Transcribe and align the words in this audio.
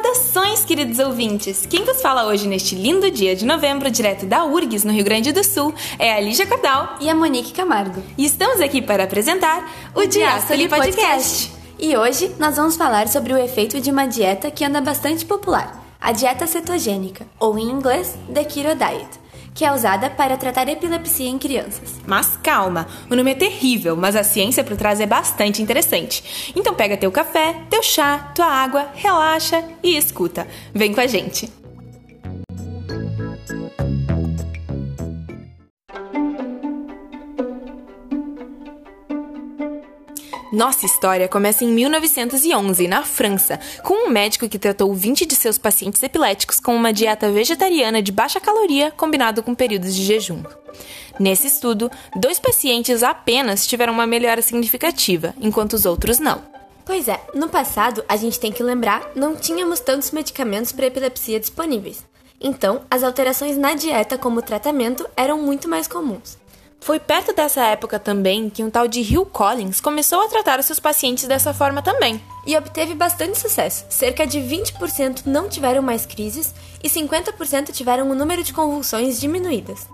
Saudações, 0.00 0.64
queridos 0.64 0.98
ouvintes! 0.98 1.66
Quem 1.66 1.84
vos 1.84 2.00
fala 2.00 2.24
hoje 2.24 2.48
neste 2.48 2.74
lindo 2.74 3.10
dia 3.10 3.36
de 3.36 3.44
novembro, 3.44 3.90
direto 3.90 4.24
da 4.24 4.46
URGS, 4.46 4.82
no 4.82 4.92
Rio 4.92 5.04
Grande 5.04 5.30
do 5.30 5.44
Sul, 5.44 5.74
é 5.98 6.14
a 6.14 6.20
Lígia 6.20 6.46
Cordal 6.46 6.96
e 7.00 7.10
a 7.10 7.14
Monique 7.14 7.52
Camargo. 7.52 8.02
E 8.16 8.24
estamos 8.24 8.62
aqui 8.62 8.80
para 8.80 9.04
apresentar 9.04 9.62
o, 9.94 10.06
Diástole 10.06 10.68
Podcast. 10.68 10.96
Podcast. 10.96 11.52
E 11.78 11.96
hoje 11.98 12.34
nós 12.38 12.56
vamos 12.56 12.76
falar 12.76 13.08
sobre 13.08 13.34
o 13.34 13.38
efeito 13.38 13.78
de 13.78 13.90
uma 13.90 14.06
dieta 14.06 14.50
que 14.50 14.64
anda 14.64 14.80
bastante 14.80 15.26
popular, 15.26 15.84
a 16.00 16.12
dieta 16.12 16.46
cetogênica, 16.46 17.26
ou 17.38 17.58
em 17.58 17.70
inglês, 17.70 18.16
The 18.32 18.44
Keto 18.44 18.74
Diet 18.76 19.19
que 19.60 19.64
é 19.66 19.70
usada 19.70 20.08
para 20.08 20.38
tratar 20.38 20.70
epilepsia 20.70 21.28
em 21.28 21.38
crianças. 21.38 22.00
Mas 22.06 22.34
calma, 22.42 22.86
o 23.10 23.14
nome 23.14 23.32
é 23.32 23.34
terrível, 23.34 23.94
mas 23.94 24.16
a 24.16 24.24
ciência 24.24 24.64
por 24.64 24.74
trás 24.74 25.02
é 25.02 25.06
bastante 25.06 25.60
interessante. 25.60 26.52
Então 26.56 26.72
pega 26.72 26.96
teu 26.96 27.12
café, 27.12 27.54
teu 27.68 27.82
chá, 27.82 28.32
tua 28.34 28.46
água, 28.46 28.88
relaxa 28.94 29.62
e 29.82 29.98
escuta. 29.98 30.48
Vem 30.72 30.94
com 30.94 31.02
a 31.02 31.06
gente. 31.06 31.59
Nossa 40.60 40.84
história 40.84 41.26
começa 41.26 41.64
em 41.64 41.68
1911, 41.68 42.86
na 42.86 43.02
França, 43.02 43.58
com 43.82 44.06
um 44.06 44.10
médico 44.10 44.46
que 44.46 44.58
tratou 44.58 44.92
20 44.92 45.24
de 45.24 45.34
seus 45.34 45.56
pacientes 45.56 46.02
epiléticos 46.02 46.60
com 46.60 46.76
uma 46.76 46.92
dieta 46.92 47.32
vegetariana 47.32 48.02
de 48.02 48.12
baixa 48.12 48.38
caloria 48.38 48.90
combinado 48.90 49.42
com 49.42 49.54
períodos 49.54 49.94
de 49.94 50.04
jejum. 50.04 50.42
Nesse 51.18 51.46
estudo, 51.46 51.90
dois 52.14 52.38
pacientes 52.38 53.02
apenas 53.02 53.66
tiveram 53.66 53.94
uma 53.94 54.06
melhora 54.06 54.42
significativa, 54.42 55.34
enquanto 55.40 55.72
os 55.72 55.86
outros 55.86 56.18
não. 56.18 56.42
Pois 56.84 57.08
é, 57.08 57.18
no 57.34 57.48
passado, 57.48 58.04
a 58.06 58.18
gente 58.18 58.38
tem 58.38 58.52
que 58.52 58.62
lembrar, 58.62 59.12
não 59.16 59.34
tínhamos 59.34 59.80
tantos 59.80 60.10
medicamentos 60.10 60.72
para 60.72 60.88
epilepsia 60.88 61.40
disponíveis. 61.40 62.04
Então, 62.38 62.82
as 62.90 63.02
alterações 63.02 63.56
na 63.56 63.72
dieta 63.72 64.18
como 64.18 64.42
tratamento 64.42 65.08
eram 65.16 65.38
muito 65.38 65.66
mais 65.70 65.88
comuns. 65.88 66.36
Foi 66.80 66.98
perto 66.98 67.34
dessa 67.34 67.62
época 67.66 67.98
também 67.98 68.48
que 68.48 68.64
um 68.64 68.70
tal 68.70 68.88
de 68.88 69.00
Hill 69.00 69.26
Collins 69.26 69.80
começou 69.80 70.22
a 70.22 70.28
tratar 70.28 70.58
os 70.58 70.66
seus 70.66 70.80
pacientes 70.80 71.28
dessa 71.28 71.52
forma 71.52 71.82
também. 71.82 72.20
E 72.46 72.56
obteve 72.56 72.94
bastante 72.94 73.38
sucesso. 73.38 73.84
Cerca 73.90 74.26
de 74.26 74.38
20% 74.38 75.26
não 75.26 75.48
tiveram 75.48 75.82
mais 75.82 76.06
crises 76.06 76.54
e 76.82 76.88
50% 76.88 77.70
tiveram 77.70 78.10
o 78.10 78.14
número 78.14 78.42
de 78.42 78.54
convulsões 78.54 79.20
diminuídas. 79.20 79.86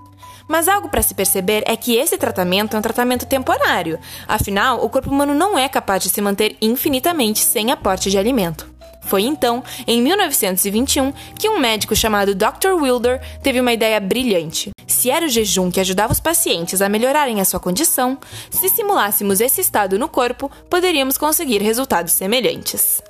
Mas 0.48 0.68
algo 0.68 0.88
para 0.88 1.02
se 1.02 1.12
perceber 1.12 1.64
é 1.66 1.76
que 1.76 1.96
esse 1.96 2.16
tratamento 2.16 2.76
é 2.76 2.78
um 2.78 2.82
tratamento 2.82 3.26
temporário. 3.26 3.98
Afinal, 4.28 4.84
o 4.84 4.88
corpo 4.88 5.10
humano 5.10 5.34
não 5.34 5.58
é 5.58 5.68
capaz 5.68 6.04
de 6.04 6.08
se 6.08 6.20
manter 6.20 6.56
infinitamente 6.62 7.40
sem 7.40 7.72
aporte 7.72 8.10
de 8.10 8.16
alimento. 8.16 8.75
Foi 9.06 9.22
então, 9.22 9.62
em 9.86 10.02
1921, 10.02 11.12
que 11.38 11.48
um 11.48 11.60
médico 11.60 11.94
chamado 11.94 12.34
Dr. 12.34 12.74
Wilder 12.74 13.20
teve 13.40 13.60
uma 13.60 13.72
ideia 13.72 14.00
brilhante. 14.00 14.70
Se 14.86 15.10
era 15.10 15.26
o 15.26 15.28
jejum 15.28 15.70
que 15.70 15.80
ajudava 15.80 16.12
os 16.12 16.20
pacientes 16.20 16.82
a 16.82 16.88
melhorarem 16.88 17.40
a 17.40 17.44
sua 17.44 17.60
condição, 17.60 18.18
se 18.50 18.68
simulássemos 18.68 19.40
esse 19.40 19.60
estado 19.60 19.98
no 19.98 20.08
corpo, 20.08 20.50
poderíamos 20.68 21.16
conseguir 21.16 21.62
resultados 21.62 22.14
semelhantes. 22.14 23.00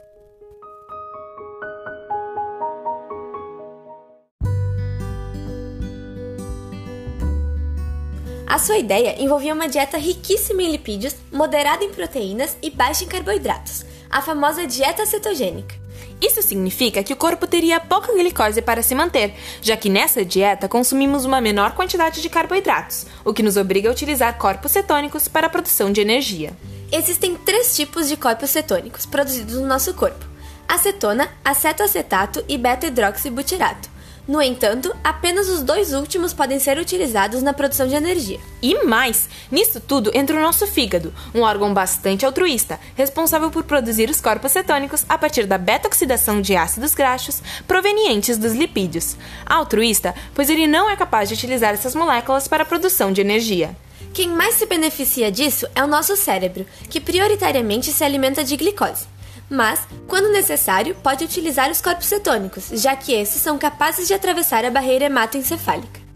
A 8.47 8.59
sua 8.59 8.79
ideia 8.79 9.21
envolvia 9.21 9.55
uma 9.55 9.69
dieta 9.69 9.97
riquíssima 9.97 10.63
em 10.63 10.71
lipídios, 10.71 11.17
moderada 11.33 11.85
em 11.85 11.91
proteínas 11.91 12.57
e 12.63 12.71
baixa 12.71 13.05
em 13.05 13.09
carboidratos, 13.09 13.85
a 14.11 14.21
famosa 14.23 14.67
dieta 14.67 15.05
cetogênica. 15.05 15.86
Isso 16.21 16.41
significa 16.41 17.03
que 17.03 17.13
o 17.13 17.17
corpo 17.17 17.47
teria 17.47 17.79
pouca 17.79 18.13
glicose 18.13 18.63
para 18.63 18.83
se 18.83 18.95
manter, 18.95 19.35
já 19.61 19.77
que 19.77 19.91
nessa 19.91 20.25
dieta 20.25 20.69
consumimos 20.69 21.25
uma 21.25 21.41
menor 21.41 21.73
quantidade 21.73 22.23
de 22.23 22.31
carboidratos, 22.31 23.07
o 23.25 23.35
que 23.35 23.43
nos 23.43 23.57
obriga 23.57 23.89
a 23.89 23.93
utilizar 23.93 24.39
corpos 24.39 24.73
cetônicos 24.73 25.29
para 25.29 25.47
a 25.47 25.51
produção 25.51 25.93
de 25.93 26.01
energia. 26.01 26.57
Existem 26.91 27.35
três 27.37 27.77
tipos 27.77 28.09
de 28.09 28.17
corpos 28.17 28.51
cetônicos 28.51 29.05
produzidos 29.05 29.57
no 29.57 29.67
nosso 29.67 29.93
corpo: 29.93 30.25
acetona, 30.67 31.29
acetoacetato 31.45 32.43
e 32.49 32.57
beta-hidroxibutirato. 32.57 33.96
No 34.29 34.43
entanto, 34.43 34.93
apenas 35.05 35.49
os 35.49 35.63
dois 35.63 35.93
últimos 35.93 36.35
podem 36.35 36.59
ser 36.59 36.79
utilizados 36.79 37.43
na 37.43 37.53
produção 37.53 37.87
de 37.87 37.95
energia. 37.95 38.41
E 38.61 38.83
mais, 38.83 39.29
nisso 39.53 39.81
tudo 39.81 40.11
entra 40.13 40.37
o 40.37 40.41
nosso 40.41 40.67
fígado, 40.67 41.15
um 41.33 41.43
órgão 41.43 41.73
bastante 41.73 42.27
altruísta, 42.27 42.81
responsável 42.97 43.53
por 43.53 43.63
produzir 43.63 44.11
os 44.11 44.21
corpos 44.21 44.51
cetônicos 44.51 45.07
a 45.09 45.17
partir 45.17 45.47
da 45.47 45.57
beta-oxidação 45.57 46.41
de 46.41 46.57
ácidos 46.57 46.93
graxos 46.93 47.41
provenientes 47.69 48.37
dos 48.37 48.53
lipídios. 48.53 49.17
Altruísta, 49.47 50.13
pois 50.35 50.51
ele 50.51 50.67
não 50.67 50.91
é 50.91 50.97
capaz 50.97 51.29
de 51.29 51.37
utilizar 51.37 51.73
essas 51.75 51.95
moléculas 51.95 52.49
para 52.49 52.65
a 52.65 52.67
produção 52.67 53.13
de 53.13 53.21
energia. 53.21 53.77
Quem 54.13 54.29
mais 54.29 54.57
se 54.57 54.67
beneficia 54.67 55.31
disso 55.31 55.69
é 55.73 55.85
o 55.85 55.87
nosso 55.87 56.17
cérebro, 56.17 56.67
que 56.91 57.01
prioritariamente 57.01 57.93
se 57.93 58.03
alimenta 58.03 58.43
de 58.43 58.57
glicose 58.57 59.07
mas, 59.49 59.87
quando 60.09 60.33
necessário, 60.33 60.95
pode 61.03 61.25
utilizar 61.25 61.71
os 61.71 61.81
corpos 61.81 62.07
cetônicos, 62.07 62.69
já 62.73 62.97
que 62.97 63.13
esses 63.13 63.41
são 63.41 63.59
capazes 63.59 64.07
de 64.07 64.15
atravessar 64.15 64.65
a 64.65 64.71
barreira 64.71 65.07
hematoencefálica. 65.07 66.07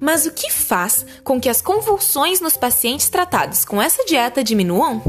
Mas 0.00 0.26
o 0.26 0.32
que 0.32 0.50
faz 0.50 1.06
com 1.24 1.40
que 1.40 1.48
as 1.48 1.62
convulsões 1.62 2.38
nos 2.38 2.58
pacientes 2.58 3.08
tratados 3.08 3.64
com 3.64 3.80
essa 3.80 4.04
dieta 4.04 4.44
diminuam? 4.44 5.02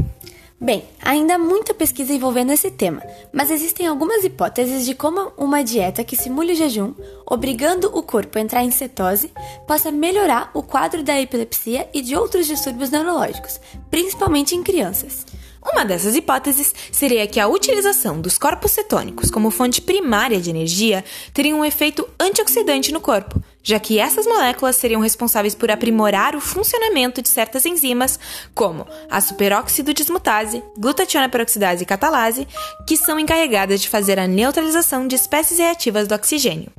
Bem, 0.58 0.84
ainda 1.02 1.34
há 1.34 1.38
muita 1.38 1.74
pesquisa 1.74 2.14
envolvendo 2.14 2.50
esse 2.50 2.70
tema, 2.70 3.02
mas 3.30 3.50
existem 3.50 3.86
algumas 3.86 4.24
hipóteses 4.24 4.86
de 4.86 4.94
como 4.94 5.30
uma 5.36 5.62
dieta 5.62 6.02
que 6.02 6.16
simule 6.16 6.54
o 6.54 6.56
jejum, 6.56 6.94
obrigando 7.26 7.88
o 7.94 8.02
corpo 8.02 8.38
a 8.38 8.40
entrar 8.40 8.64
em 8.64 8.70
cetose, 8.70 9.30
possa 9.66 9.90
melhorar 9.92 10.50
o 10.54 10.62
quadro 10.62 11.02
da 11.02 11.20
epilepsia 11.20 11.86
e 11.92 12.00
de 12.00 12.16
outros 12.16 12.46
distúrbios 12.46 12.88
neurológicos, 12.88 13.60
principalmente 13.90 14.54
em 14.54 14.62
crianças. 14.62 15.26
Uma 15.62 15.84
dessas 15.84 16.16
hipóteses 16.16 16.74
seria 16.90 17.26
que 17.26 17.38
a 17.38 17.48
utilização 17.48 18.18
dos 18.18 18.38
corpos 18.38 18.70
cetônicos 18.70 19.30
como 19.30 19.50
fonte 19.50 19.82
primária 19.82 20.40
de 20.40 20.48
energia 20.48 21.04
teria 21.34 21.54
um 21.54 21.64
efeito 21.64 22.08
antioxidante 22.18 22.92
no 22.92 23.00
corpo, 23.00 23.42
já 23.66 23.80
que 23.80 23.98
essas 23.98 24.26
moléculas 24.26 24.76
seriam 24.76 25.00
responsáveis 25.00 25.52
por 25.52 25.72
aprimorar 25.72 26.36
o 26.36 26.40
funcionamento 26.40 27.20
de 27.20 27.28
certas 27.28 27.66
enzimas, 27.66 28.16
como 28.54 28.86
a 29.10 29.20
superóxido 29.20 29.92
dismutase, 29.92 30.62
glutationa 30.78 31.28
peroxidase 31.28 31.82
e 31.82 31.86
catalase, 31.86 32.46
que 32.86 32.96
são 32.96 33.18
encarregadas 33.18 33.80
de 33.80 33.88
fazer 33.88 34.20
a 34.20 34.26
neutralização 34.28 35.08
de 35.08 35.16
espécies 35.16 35.58
reativas 35.58 36.06
do 36.06 36.14
oxigênio. 36.14 36.70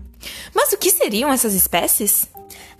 Mas 0.55 0.71
o 0.71 0.77
que 0.77 0.89
seriam 0.89 1.29
essas 1.29 1.53
espécies? 1.53 2.29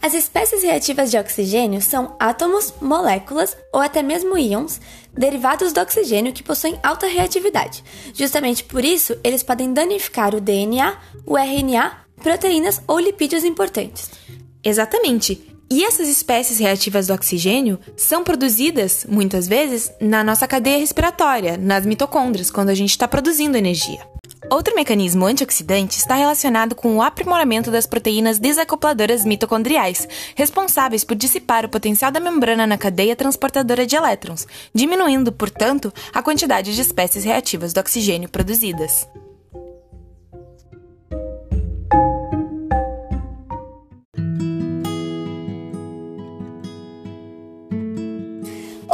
As 0.01 0.13
espécies 0.13 0.63
reativas 0.63 1.12
de 1.12 1.18
oxigênio 1.18 1.81
são 1.81 2.16
átomos, 2.18 2.74
moléculas 2.79 3.57
ou 3.74 3.81
até 3.81 4.01
mesmo 4.01 4.38
íons 4.38 4.79
derivados 5.12 5.74
do 5.74 5.81
oxigênio 5.81 6.31
que 6.31 6.44
possuem 6.44 6.79
alta 6.81 7.07
reatividade. 7.07 7.84
Justamente 8.13 8.63
por 8.63 8.85
isso, 8.85 9.18
eles 9.22 9.44
podem 9.44 9.74
danificar 9.74 10.34
o 10.34 10.39
DNA, 10.39 10.95
o 11.25 11.38
RNA, 11.38 12.06
proteínas 12.22 12.81
ou 12.88 13.00
lipídios 13.00 13.44
importantes. 13.44 14.09
Exatamente. 14.63 15.55
E 15.69 15.83
essas 15.83 16.07
espécies 16.07 16.59
reativas 16.59 17.07
do 17.07 17.13
oxigênio 17.13 17.78
são 17.97 18.23
produzidas, 18.23 19.05
muitas 19.07 19.47
vezes, 19.47 19.91
na 20.00 20.23
nossa 20.23 20.47
cadeia 20.47 20.77
respiratória, 20.77 21.57
nas 21.57 21.85
mitocôndrias, 21.85 22.50
quando 22.50 22.69
a 22.69 22.75
gente 22.75 22.91
está 22.91 23.06
produzindo 23.07 23.57
energia. 23.57 24.00
Outro 24.50 24.73
mecanismo 24.75 25.25
antioxidante 25.25 25.97
está 25.97 26.16
relacionado 26.16 26.73
com 26.73 26.95
o 26.95 27.01
aprimoramento 27.01 27.69
das 27.69 27.86
proteínas 27.86 28.39
desacopladoras 28.39 29.25
mitocondriais, 29.25 30.07
responsáveis 30.36 31.03
por 31.03 31.18
dissipar 31.18 31.65
o 31.65 31.69
potencial 31.69 32.12
da 32.12 32.19
membrana 32.19 32.65
na 32.65 32.77
cadeia 32.77 33.15
transportadora 33.15 33.86
de 33.86 33.97
elétrons, 33.97 34.47
diminuindo, 34.74 35.33
portanto, 35.33 35.94
a 36.13 36.24
quantidade 36.24 36.74
de 36.74 36.81
espécies 36.81 37.25
reativas 37.25 37.74
do 37.74 37.81
oxigênio 37.81 38.30
produzidas. 38.30 39.06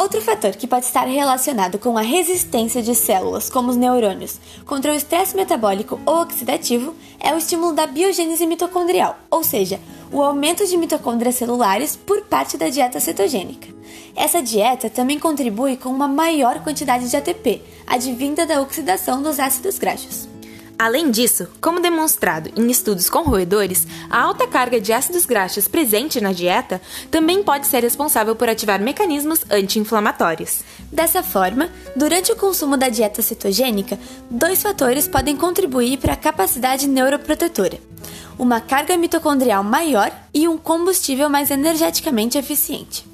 Outro 0.03 0.21
fator 0.21 0.51
que 0.51 0.67
pode 0.67 0.85
estar 0.85 1.05
relacionado 1.05 1.79
com 1.79 1.97
a 1.97 2.01
resistência 2.01 2.81
de 2.83 2.93
células, 2.93 3.49
como 3.49 3.69
os 3.69 3.77
neurônios, 3.77 4.37
contra 4.65 4.91
o 4.91 4.95
estresse 4.95 5.33
metabólico 5.33 5.97
ou 6.05 6.23
oxidativo 6.23 6.93
é 7.21 7.33
o 7.33 7.37
estímulo 7.37 7.71
da 7.71 7.87
biogênese 7.87 8.45
mitocondrial, 8.45 9.17
ou 9.31 9.45
seja, 9.45 9.79
o 10.11 10.21
aumento 10.21 10.67
de 10.67 10.75
mitocôndrias 10.75 11.35
celulares 11.35 11.95
por 11.95 12.21
parte 12.23 12.57
da 12.57 12.67
dieta 12.67 12.99
cetogênica. 12.99 13.69
Essa 14.13 14.41
dieta 14.41 14.89
também 14.89 15.17
contribui 15.17 15.77
com 15.77 15.87
uma 15.87 16.07
maior 16.07 16.61
quantidade 16.65 17.09
de 17.09 17.15
ATP, 17.15 17.61
advinda 17.87 18.45
da 18.45 18.59
oxidação 18.59 19.21
dos 19.21 19.39
ácidos 19.39 19.79
graxos. 19.79 20.32
Além 20.77 21.11
disso, 21.11 21.47
como 21.61 21.79
demonstrado 21.79 22.51
em 22.55 22.69
estudos 22.69 23.09
com 23.09 23.21
roedores, 23.21 23.87
a 24.09 24.21
alta 24.21 24.47
carga 24.47 24.81
de 24.81 24.91
ácidos 24.91 25.25
graxos 25.25 25.67
presente 25.67 26.19
na 26.19 26.33
dieta 26.33 26.81
também 27.11 27.43
pode 27.43 27.67
ser 27.67 27.83
responsável 27.83 28.35
por 28.35 28.49
ativar 28.49 28.81
mecanismos 28.81 29.41
anti-inflamatórios. 29.49 30.61
Dessa 30.91 31.21
forma, 31.21 31.69
durante 31.95 32.31
o 32.31 32.35
consumo 32.35 32.75
da 32.75 32.89
dieta 32.89 33.21
cetogênica, 33.21 33.99
dois 34.29 34.61
fatores 34.61 35.07
podem 35.07 35.37
contribuir 35.37 35.97
para 35.97 36.13
a 36.13 36.17
capacidade 36.17 36.87
neuroprotetora: 36.87 37.79
uma 38.37 38.59
carga 38.59 38.97
mitocondrial 38.97 39.63
maior 39.63 40.11
e 40.33 40.47
um 40.47 40.57
combustível 40.57 41.29
mais 41.29 41.51
energeticamente 41.51 42.37
eficiente. 42.37 43.12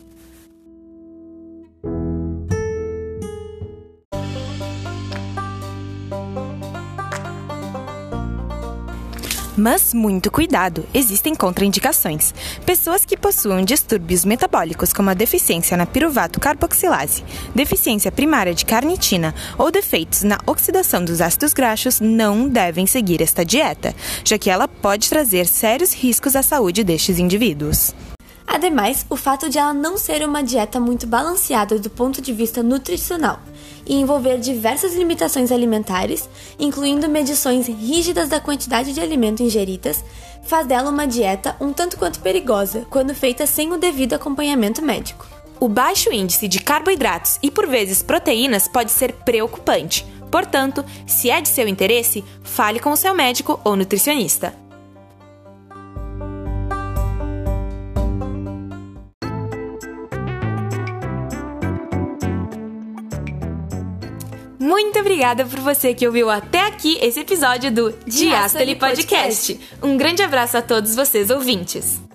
Mas 9.59 9.93
muito 9.93 10.31
cuidado, 10.31 10.85
existem 10.93 11.35
contraindicações. 11.35 12.33
Pessoas 12.65 13.03
que 13.03 13.17
possuam 13.17 13.61
distúrbios 13.61 14.23
metabólicos 14.23 14.93
como 14.93 15.09
a 15.09 15.13
deficiência 15.13 15.75
na 15.75 15.85
piruvato 15.85 16.39
carboxilase, 16.39 17.25
deficiência 17.53 18.09
primária 18.09 18.53
de 18.53 18.63
carnitina 18.63 19.35
ou 19.57 19.69
defeitos 19.69 20.23
na 20.23 20.37
oxidação 20.47 21.03
dos 21.03 21.19
ácidos 21.19 21.51
graxos 21.51 21.99
não 21.99 22.47
devem 22.47 22.87
seguir 22.87 23.21
esta 23.21 23.43
dieta, 23.43 23.93
já 24.23 24.37
que 24.37 24.49
ela 24.49 24.65
pode 24.65 25.09
trazer 25.09 25.45
sérios 25.45 25.93
riscos 25.93 26.37
à 26.37 26.41
saúde 26.41 26.81
destes 26.81 27.19
indivíduos. 27.19 27.93
Ademais, 28.47 29.05
o 29.09 29.17
fato 29.17 29.49
de 29.49 29.57
ela 29.57 29.73
não 29.73 29.97
ser 29.97 30.25
uma 30.25 30.41
dieta 30.41 30.79
muito 30.79 31.05
balanceada 31.05 31.77
do 31.77 31.89
ponto 31.89 32.21
de 32.21 32.31
vista 32.31 32.63
nutricional 32.63 33.41
e 33.89 33.95
envolver 33.95 34.37
diversas 34.37 34.93
limitações 34.93 35.51
alimentares, 35.51 36.29
incluindo 36.59 37.09
medições 37.09 37.67
rígidas 37.67 38.29
da 38.29 38.39
quantidade 38.39 38.93
de 38.93 39.01
alimento 39.01 39.41
ingeridas, 39.41 40.05
faz 40.43 40.67
dela 40.67 40.91
uma 40.91 41.07
dieta 41.07 41.55
um 41.59 41.73
tanto 41.73 41.97
quanto 41.97 42.19
perigosa 42.19 42.85
quando 42.89 43.15
feita 43.15 43.47
sem 43.47 43.73
o 43.73 43.77
devido 43.77 44.13
acompanhamento 44.13 44.81
médico. 44.83 45.27
O 45.59 45.67
baixo 45.67 46.13
índice 46.13 46.47
de 46.47 46.59
carboidratos 46.59 47.39
e 47.41 47.49
por 47.49 47.67
vezes 47.67 48.03
proteínas 48.03 48.67
pode 48.67 48.91
ser 48.91 49.11
preocupante. 49.11 50.05
Portanto, 50.31 50.85
se 51.07 51.29
é 51.31 51.41
de 51.41 51.49
seu 51.49 51.67
interesse, 51.67 52.23
fale 52.43 52.79
com 52.79 52.91
o 52.91 52.95
seu 52.95 53.15
médico 53.15 53.59
ou 53.63 53.75
nutricionista. 53.75 54.68
Muito 64.59 64.99
obrigada 64.99 65.45
por 65.45 65.59
você 65.61 65.93
que 65.93 66.05
ouviu 66.05 66.29
até 66.29 66.67
aqui 66.67 66.97
esse 67.01 67.21
episódio 67.21 67.71
do 67.71 67.93
Diastole 68.05 68.75
Podcast. 68.75 69.57
Um 69.81 69.95
grande 69.95 70.21
abraço 70.21 70.57
a 70.57 70.61
todos 70.61 70.95
vocês 70.95 71.29
ouvintes. 71.29 72.08